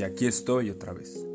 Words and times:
Y 0.00 0.02
aquí 0.02 0.24
estoy 0.24 0.70
otra 0.70 0.94
vez. 0.94 1.26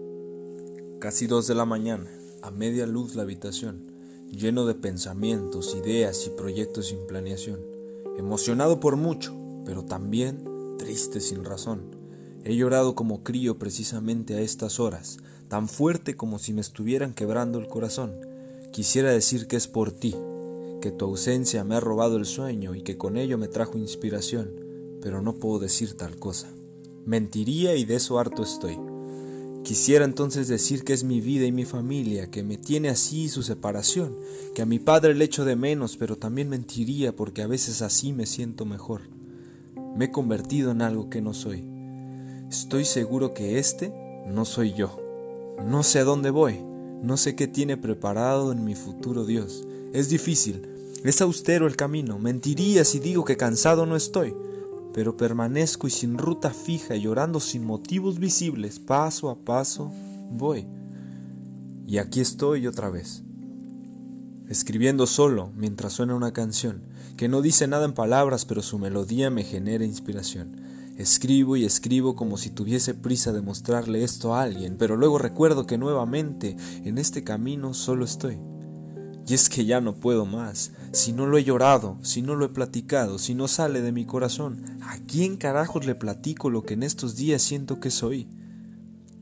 Casi 0.98 1.28
dos 1.28 1.46
de 1.46 1.54
la 1.54 1.66
mañana, 1.66 2.10
a 2.42 2.50
media 2.50 2.88
luz 2.88 3.14
la 3.14 3.22
habitación, 3.22 3.92
lleno 4.32 4.66
de 4.66 4.74
pensamientos, 4.74 5.76
ideas 5.76 6.26
y 6.26 6.32
proyectos 6.32 6.88
sin 6.88 7.06
planeación. 7.06 7.60
Emocionado 8.18 8.80
por 8.80 8.96
mucho, 8.96 9.36
pero 9.68 9.86
también 9.86 10.44
triste 10.80 11.22
sin 11.22 11.46
razón. 11.46 11.96
He 12.44 12.56
llorado 12.56 12.96
como 12.96 13.24
crío 13.24 13.60
precisamente 13.60 14.34
a 14.34 14.42
estas 14.42 14.80
horas, 14.80 15.20
tan 15.48 15.70
fuerte 15.70 16.16
como 16.16 16.40
si 16.40 16.52
me 16.52 16.62
estuvieran 16.62 17.14
quebrando 17.14 17.60
el 17.60 17.68
corazón. 17.68 18.20
Quisiera 18.72 19.12
decir 19.12 19.46
que 19.46 19.58
es 19.58 19.68
por 19.68 19.92
ti, 19.92 20.16
que 20.82 20.90
tu 20.90 21.06
ausencia 21.06 21.64
me 21.64 21.76
ha 21.76 21.82
robado 21.82 22.18
el 22.18 22.26
sueño 22.26 22.74
y 22.74 22.82
que 22.82 22.98
con 22.98 23.16
ello 23.16 23.38
me 23.38 23.48
trajo 23.48 23.78
inspiración, 23.78 24.50
pero 25.04 25.22
no 25.22 25.36
puedo 25.36 25.60
decir 25.60 25.96
tal 25.96 26.18
cosa. 26.18 26.55
Mentiría 27.06 27.76
y 27.76 27.86
de 27.86 27.98
eso 27.98 28.18
harto 28.18 28.42
estoy. 28.42 28.80
Quisiera 29.64 30.06
entonces 30.06 30.48
decir 30.48 30.84
que 30.84 30.94
es 30.94 31.04
mi 31.04 31.22
vida 31.22 31.46
y 31.46 31.52
mi 31.52 31.64
familia, 31.64 32.32
que 32.32 32.42
me 32.42 32.58
tiene 32.58 32.90
así 32.90 33.30
su 33.30 33.44
separación, 33.44 34.16
que 34.56 34.64
a 34.64 34.66
mi 34.66 34.80
padre 34.80 35.14
le 35.14 35.26
echo 35.26 35.46
de 35.46 35.56
menos, 35.56 35.98
pero 35.98 36.18
también 36.18 36.50
mentiría 36.50 37.16
porque 37.16 37.44
a 37.44 37.48
veces 37.48 37.84
así 37.84 38.12
me 38.12 38.26
siento 38.26 38.66
mejor. 38.66 39.02
Me 39.96 40.06
he 40.06 40.12
convertido 40.12 40.72
en 40.72 40.82
algo 40.82 41.12
que 41.12 41.22
no 41.22 41.36
soy. 41.36 41.64
Estoy 42.50 42.86
seguro 42.86 43.36
que 43.36 43.60
este 43.60 43.94
no 44.28 44.44
soy 44.44 44.74
yo. 44.74 45.00
No 45.64 45.84
sé 45.84 46.00
a 46.00 46.06
dónde 46.06 46.32
voy, 46.32 46.60
no 47.04 47.18
sé 47.18 47.36
qué 47.36 47.48
tiene 47.48 47.78
preparado 47.78 48.52
en 48.52 48.66
mi 48.66 48.74
futuro 48.74 49.26
Dios. 49.26 49.64
Es 49.94 50.10
difícil, 50.10 50.68
es 51.04 51.22
austero 51.22 51.68
el 51.68 51.76
camino, 51.76 52.18
mentiría 52.18 52.84
si 52.84 52.98
digo 52.98 53.26
que 53.26 53.38
cansado 53.38 53.86
no 53.86 53.96
estoy 53.96 54.34
pero 54.96 55.18
permanezco 55.18 55.88
y 55.88 55.90
sin 55.90 56.18
ruta 56.18 56.52
fija, 56.52 56.96
llorando 56.96 57.42
sin 57.42 57.66
motivos 57.66 58.18
visibles, 58.18 58.80
paso 58.80 59.30
a 59.30 59.36
paso, 59.36 59.92
voy. 60.32 60.66
Y 61.86 61.98
aquí 61.98 62.22
estoy 62.22 62.66
otra 62.66 62.90
vez, 62.90 63.22
escribiendo 64.48 65.06
solo 65.06 65.52
mientras 65.58 65.92
suena 65.92 66.16
una 66.16 66.32
canción, 66.32 66.84
que 67.18 67.28
no 67.28 67.42
dice 67.42 67.68
nada 67.68 67.84
en 67.84 67.94
palabras, 67.94 68.46
pero 68.46 68.62
su 68.62 68.80
melodía 68.80 69.30
me 69.30 69.44
genera 69.44 69.84
inspiración. 69.84 70.62
Escribo 70.96 71.58
y 71.58 71.66
escribo 71.66 72.16
como 72.16 72.38
si 72.38 72.50
tuviese 72.50 72.94
prisa 72.94 73.34
de 73.34 73.42
mostrarle 73.42 74.02
esto 74.02 74.34
a 74.34 74.44
alguien, 74.44 74.78
pero 74.78 74.96
luego 74.96 75.18
recuerdo 75.18 75.68
que 75.68 75.78
nuevamente 75.78 76.56
en 76.86 77.00
este 77.00 77.22
camino 77.22 77.74
solo 77.74 78.06
estoy. 78.06 78.40
Y 79.28 79.34
es 79.34 79.50
que 79.50 79.66
ya 79.66 79.82
no 79.82 79.96
puedo 79.96 80.26
más. 80.26 80.72
Si 80.92 81.12
no 81.12 81.26
lo 81.26 81.38
he 81.38 81.44
llorado, 81.44 81.98
si 82.04 82.22
no 82.22 82.36
lo 82.36 82.46
he 82.46 82.50
platicado, 82.50 83.18
si 83.18 83.34
no 83.34 83.48
sale 83.48 83.82
de 83.82 83.92
mi 83.92 84.06
corazón, 84.06 84.64
¿a 84.84 84.98
quién 85.08 85.38
carajos 85.38 85.86
le 85.86 85.96
platico 85.96 86.50
lo 86.50 86.64
que 86.64 86.76
en 86.76 86.84
estos 86.84 87.16
días 87.16 87.42
siento 87.42 87.80
que 87.80 87.90
soy? 87.90 88.28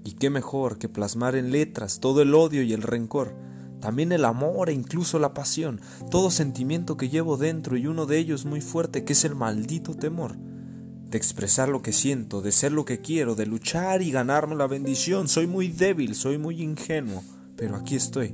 Y 0.04 0.14
qué 0.14 0.30
mejor 0.30 0.78
que 0.78 0.90
plasmar 0.90 1.36
en 1.36 1.52
letras 1.52 2.02
todo 2.02 2.22
el 2.22 2.34
odio 2.36 2.64
y 2.64 2.74
el 2.74 2.82
rencor, 2.82 3.34
también 3.80 4.12
el 4.12 4.26
amor 4.26 4.70
e 4.70 4.74
incluso 4.74 5.20
la 5.20 5.34
pasión, 5.34 5.80
todo 6.12 6.32
sentimiento 6.32 6.98
que 6.98 7.08
llevo 7.08 7.38
dentro 7.38 7.78
y 7.78 7.88
uno 7.88 8.06
de 8.06 8.18
ellos 8.18 8.44
muy 8.44 8.60
fuerte 8.60 9.06
que 9.06 9.14
es 9.14 9.24
el 9.24 9.36
maldito 9.36 9.94
temor 9.94 10.36
de 10.36 11.18
expresar 11.18 11.70
lo 11.70 11.82
que 11.82 11.94
siento, 11.94 12.42
de 12.42 12.52
ser 12.52 12.72
lo 12.72 12.86
que 12.86 13.00
quiero, 13.00 13.36
de 13.36 13.46
luchar 13.46 14.02
y 14.02 14.12
ganarme 14.12 14.56
la 14.56 14.66
bendición. 14.66 15.28
Soy 15.28 15.46
muy 15.46 15.68
débil, 15.68 16.16
soy 16.16 16.40
muy 16.40 16.62
ingenuo, 16.62 17.24
pero 17.56 17.76
aquí 17.76 17.96
estoy 17.96 18.34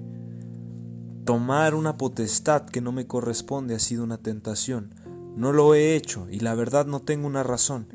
Tomar 1.29 1.75
una 1.75 1.95
potestad 1.95 2.63
que 2.65 2.81
no 2.81 2.91
me 2.91 3.05
corresponde 3.05 3.75
ha 3.75 3.79
sido 3.79 4.03
una 4.03 4.17
tentación. 4.17 4.95
No 5.35 5.53
lo 5.53 5.75
he 5.75 5.95
hecho 5.95 6.27
y 6.27 6.39
la 6.39 6.55
verdad 6.55 6.87
no 6.87 7.03
tengo 7.03 7.27
una 7.27 7.43
razón. 7.43 7.87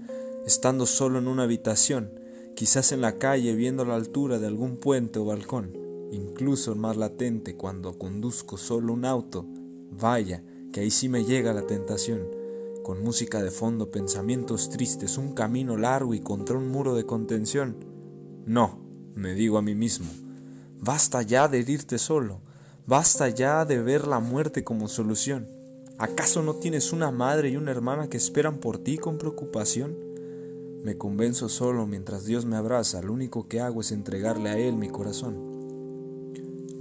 Estando 0.47 0.87
solo 0.87 1.19
en 1.19 1.27
una 1.27 1.43
habitación, 1.43 2.13
quizás 2.55 2.93
en 2.93 3.01
la 3.01 3.19
calle 3.19 3.57
viendo 3.57 3.85
la 3.85 3.97
altura 3.97 4.39
de 4.39 4.47
algún 4.47 4.77
puente 4.77 5.19
o 5.19 5.25
balcón, 5.25 5.73
incluso 6.13 6.77
más 6.77 6.97
latente 6.97 7.57
cuando 7.57 7.99
conduzco 7.99 8.57
solo 8.57 8.93
un 8.93 9.05
auto, 9.05 9.45
vaya, 9.91 10.45
que 10.73 10.83
ahí 10.83 10.93
sí 10.93 11.09
me 11.09 11.25
llega 11.25 11.53
la 11.53 11.67
tentación. 11.67 12.29
Con 12.85 13.03
música 13.03 13.43
de 13.43 13.51
fondo, 13.51 13.91
pensamientos 13.91 14.71
tristes, 14.71 15.19
un 15.19 15.33
camino 15.33 15.77
largo 15.77 16.15
y 16.15 16.21
contra 16.21 16.57
un 16.57 16.69
muro 16.69 16.95
de 16.95 17.05
contención. 17.05 17.85
No, 18.47 18.79
me 19.17 19.35
digo 19.35 19.59
a 19.59 19.63
mí 19.63 19.75
mismo, 19.75 20.07
basta 20.81 21.21
ya 21.23 21.49
de 21.49 21.59
herirte 21.59 21.99
solo. 21.99 22.54
Basta 22.87 23.31
ya 23.31 23.65
de 23.65 23.81
ver 23.81 24.07
la 24.07 24.21
muerte 24.21 24.63
como 24.63 24.89
solución. 24.89 25.49
¿Acaso 25.97 26.43
no 26.43 26.57
tienes 26.57 26.93
una 26.93 27.11
madre 27.11 27.49
y 27.49 27.57
una 27.57 27.71
hermana 27.71 28.11
que 28.11 28.19
esperan 28.19 28.59
por 28.59 28.77
ti 28.77 28.99
con 28.99 29.17
preocupación? 29.17 29.97
Me 30.83 30.99
convenzo 30.99 31.49
solo 31.49 31.87
mientras 31.87 32.27
Dios 32.27 32.45
me 32.45 32.57
abraza, 32.57 33.01
lo 33.01 33.15
único 33.15 33.49
que 33.49 33.61
hago 33.61 33.81
es 33.81 33.91
entregarle 33.91 34.51
a 34.51 34.59
Él 34.59 34.75
mi 34.75 34.91
corazón. 34.91 35.35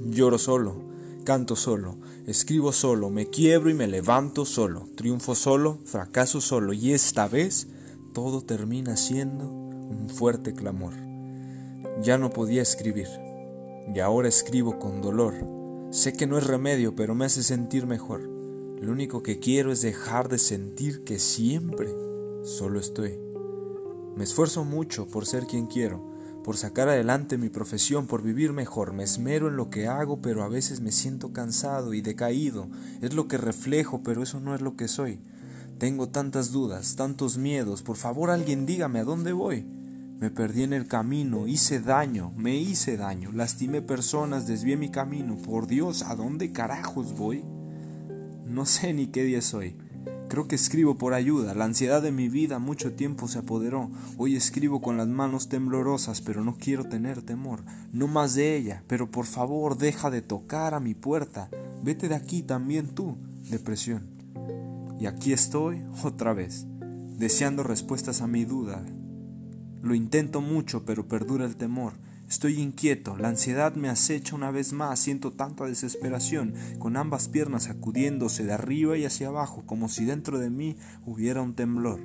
Lloro 0.10 0.38
solo, 0.38 0.76
canto 1.24 1.56
solo, 1.56 1.96
escribo 2.28 2.74
solo, 2.74 3.10
me 3.10 3.28
quiebro 3.28 3.70
y 3.70 3.74
me 3.74 3.88
levanto 3.88 4.44
solo, 4.44 4.90
triunfo 4.96 5.36
solo, 5.36 5.80
fracaso 5.86 6.42
solo, 6.42 6.74
y 6.74 6.92
esta 6.92 7.30
vez 7.30 7.68
todo 8.12 8.42
termina 8.42 8.98
siendo 8.98 9.48
un 9.48 10.10
fuerte 10.10 10.54
clamor. 10.54 10.96
Ya 12.02 12.18
no 12.18 12.30
podía 12.30 12.62
escribir, 12.62 13.08
y 13.96 14.00
ahora 14.00 14.28
escribo 14.28 14.80
con 14.80 15.02
dolor 15.02 15.63
Sé 15.94 16.14
que 16.14 16.26
no 16.26 16.40
es 16.40 16.48
remedio, 16.48 16.96
pero 16.96 17.14
me 17.14 17.26
hace 17.26 17.44
sentir 17.44 17.86
mejor. 17.86 18.24
Lo 18.82 18.92
único 18.92 19.22
que 19.22 19.38
quiero 19.38 19.72
es 19.72 19.84
dejar 19.84 20.28
de 20.28 20.40
sentir 20.40 21.04
que 21.04 21.20
siempre 21.20 21.88
solo 22.42 22.80
estoy. 22.80 23.20
Me 24.16 24.24
esfuerzo 24.24 24.64
mucho 24.64 25.06
por 25.06 25.28
ser 25.28 25.46
quien 25.46 25.68
quiero, 25.68 26.04
por 26.44 26.58
sacar 26.58 26.90
adelante 26.90 27.38
mi 27.38 27.50
profesión, 27.50 28.08
por 28.08 28.24
vivir 28.24 28.54
mejor. 28.54 28.92
Me 28.92 29.04
esmero 29.04 29.50
en 29.50 29.56
lo 29.56 29.70
que 29.70 29.86
hago, 29.86 30.20
pero 30.20 30.42
a 30.42 30.48
veces 30.48 30.82
me 30.82 30.92
siento 30.92 31.32
cansado 31.32 31.94
y 31.94 32.02
decaído. 32.02 32.70
Es 33.04 33.14
lo 33.14 33.28
que 33.28 33.38
reflejo, 33.38 34.02
pero 34.02 34.24
eso 34.24 34.40
no 34.40 34.56
es 34.56 34.62
lo 34.62 34.76
que 34.76 34.88
soy. 34.88 35.20
Tengo 35.78 36.10
tantas 36.10 36.52
dudas, 36.52 36.96
tantos 36.96 37.38
miedos. 37.38 37.84
Por 37.84 37.98
favor, 37.98 38.32
alguien 38.32 38.66
dígame 38.66 38.98
a 38.98 39.04
dónde 39.04 39.32
voy. 39.32 39.64
Me 40.24 40.32
perdí 40.32 40.64
en 40.64 40.72
el 40.72 40.88
camino, 40.88 41.48
hice 41.48 41.82
daño, 41.82 42.32
me 42.38 42.56
hice 42.56 42.96
daño, 42.96 43.34
lastimé 43.34 43.82
personas, 43.82 44.48
desvié 44.48 44.78
mi 44.78 44.88
camino. 44.88 45.36
Por 45.36 45.68
Dios, 45.68 46.02
¿a 46.02 46.16
dónde 46.16 46.54
carajos 46.54 47.18
voy? 47.18 47.44
No 48.46 48.66
sé 48.66 48.94
ni 48.94 49.08
qué 49.08 49.26
día 49.26 49.42
soy. 49.42 49.76
Creo 50.30 50.48
que 50.48 50.56
escribo 50.56 50.98
por 50.98 51.14
ayuda. 51.14 51.54
La 51.54 51.66
ansiedad 51.66 52.02
de 52.02 52.14
mi 52.14 52.30
vida 52.30 52.58
mucho 52.58 52.94
tiempo 52.94 53.28
se 53.28 53.40
apoderó. 53.40 53.92
Hoy 54.18 54.38
escribo 54.38 54.82
con 54.82 54.96
las 54.96 55.10
manos 55.10 55.50
temblorosas, 55.50 56.22
pero 56.22 56.42
no 56.42 56.56
quiero 56.56 56.86
tener 56.86 57.22
temor. 57.22 57.60
No 57.92 58.08
más 58.08 58.34
de 58.34 58.56
ella, 58.56 58.82
pero 58.88 59.12
por 59.12 59.26
favor 59.26 59.78
deja 59.78 60.10
de 60.10 60.22
tocar 60.22 60.74
a 60.74 60.80
mi 60.80 60.94
puerta. 60.94 61.50
Vete 61.84 62.08
de 62.08 62.16
aquí 62.16 62.44
también 62.44 62.96
tú, 62.96 63.18
depresión. 63.50 64.08
Y 65.02 65.06
aquí 65.06 65.34
estoy 65.34 65.84
otra 66.02 66.34
vez, 66.34 66.66
deseando 67.18 67.62
respuestas 67.64 68.22
a 68.22 68.28
mi 68.28 68.46
duda, 68.46 68.86
lo 69.84 69.94
intento 69.94 70.40
mucho, 70.40 70.86
pero 70.86 71.08
perdura 71.10 71.46
el 71.46 71.58
temor. 71.58 71.94
Estoy 72.30 72.62
inquieto, 72.62 73.18
la 73.18 73.28
ansiedad 73.28 73.76
me 73.76 73.90
acecha 73.90 74.34
una 74.34 74.50
vez 74.50 74.72
más, 74.72 74.98
siento 74.98 75.34
tanta 75.34 75.66
desesperación, 75.66 76.54
con 76.80 76.96
ambas 76.96 77.28
piernas 77.28 77.64
sacudiéndose 77.64 78.46
de 78.46 78.54
arriba 78.54 78.98
y 78.98 79.04
hacia 79.04 79.28
abajo, 79.28 79.64
como 79.66 79.90
si 79.90 80.06
dentro 80.06 80.40
de 80.40 80.50
mí 80.50 80.78
hubiera 81.06 81.42
un 81.42 81.54
temblor. 81.54 82.00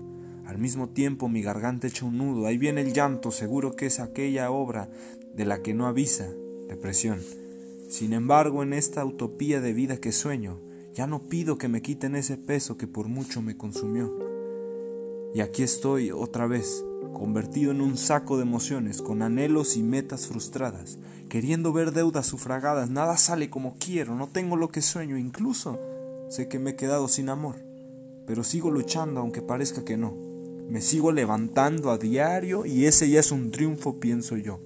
Al 0.45 0.59
mismo 0.59 0.89
tiempo 0.89 1.29
mi 1.29 1.41
garganta 1.41 1.87
echa 1.87 2.05
un 2.05 2.19
nudo, 2.19 2.47
ahí 2.47 2.59
viene 2.59 2.81
el 2.81 2.93
llanto, 2.93 3.31
seguro 3.31 3.77
que 3.77 3.87
es 3.87 4.01
aquella 4.01 4.51
obra 4.51 4.91
de 5.37 5.45
la 5.45 5.63
que 5.63 5.73
no 5.73 5.87
avisa, 5.87 6.27
depresión. 6.69 7.21
Sin 7.89 8.13
embargo, 8.13 8.65
en 8.65 8.73
esta 8.73 9.05
utopía 9.05 9.61
de 9.61 9.73
vida 9.73 9.99
que 9.99 10.11
sueño, 10.11 10.59
ya 10.95 11.07
no 11.07 11.29
pido 11.29 11.59
que 11.59 11.69
me 11.69 11.81
quiten 11.81 12.17
ese 12.17 12.37
peso 12.37 12.77
que 12.77 12.89
por 12.89 13.07
mucho 13.07 13.41
me 13.41 13.57
consumió. 13.57 14.13
Y 15.33 15.41
aquí 15.41 15.63
estoy 15.63 16.11
otra 16.11 16.47
vez, 16.47 16.85
convertido 17.13 17.73
en 17.73 17.81
un 17.81 17.97
saco 17.97 18.37
de 18.37 18.43
emociones, 18.43 19.03
con 19.03 19.23
anhelos 19.23 19.77
y 19.77 19.83
metas 19.83 20.27
frustradas, 20.27 20.99
queriendo 21.29 21.73
ver 21.73 21.93
deudas 21.93 22.27
sufragadas, 22.27 22.91
nada 22.91 23.17
sale 23.17 23.51
como 23.51 23.77
quiero, 23.79 24.15
no 24.15 24.29
tengo 24.29 24.57
lo 24.57 24.69
que 24.71 24.83
sueño, 24.83 25.19
incluso 25.19 25.79
sé 26.29 26.49
que 26.49 26.59
me 26.59 26.71
he 26.71 26.77
quedado 26.77 27.09
sin 27.09 27.29
amor, 27.29 27.57
pero 28.27 28.45
sigo 28.45 28.71
luchando 28.71 29.21
aunque 29.21 29.43
parezca 29.43 29.85
que 29.85 29.97
no. 29.97 30.15
Me 30.69 30.83
sigo 30.83 31.13
levantando 31.13 31.91
a 31.91 31.97
diario 31.97 32.67
y 32.67 32.85
ese 32.85 33.09
ya 33.09 33.21
es 33.21 33.33
un 33.33 33.51
triunfo, 33.51 34.01
pienso 34.01 34.37
yo, 34.37 34.61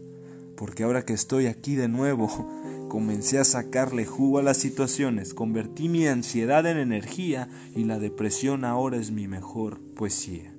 porque 0.57 0.83
ahora 0.83 1.05
que 1.05 1.13
estoy 1.13 1.47
aquí 1.47 1.77
de 1.77 1.87
nuevo, 1.89 2.29
comencé 2.89 3.39
a 3.39 3.45
sacarle 3.45 4.05
jugo 4.05 4.39
a 4.39 4.43
las 4.43 4.59
situaciones, 4.59 5.33
convertí 5.33 5.89
mi 5.89 6.07
ansiedad 6.09 6.67
en 6.67 6.79
energía 6.79 7.49
y 7.77 7.85
la 7.85 8.01
depresión 8.01 8.65
ahora 8.65 8.97
es 8.97 9.13
mi 9.13 9.29
mejor 9.29 9.79
poesía. 9.95 10.52